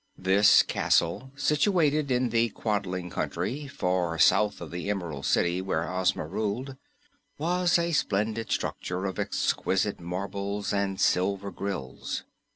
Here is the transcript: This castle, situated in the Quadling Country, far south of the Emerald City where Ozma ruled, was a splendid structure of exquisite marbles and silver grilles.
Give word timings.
This 0.17 0.63
castle, 0.63 1.31
situated 1.35 2.09
in 2.09 2.29
the 2.29 2.49
Quadling 2.49 3.11
Country, 3.11 3.67
far 3.67 4.17
south 4.17 4.59
of 4.59 4.71
the 4.71 4.89
Emerald 4.89 5.27
City 5.27 5.61
where 5.61 5.87
Ozma 5.87 6.25
ruled, 6.25 6.75
was 7.37 7.77
a 7.77 7.91
splendid 7.91 8.51
structure 8.51 9.05
of 9.05 9.19
exquisite 9.19 9.99
marbles 9.99 10.73
and 10.73 10.99
silver 10.99 11.51
grilles. 11.51 12.23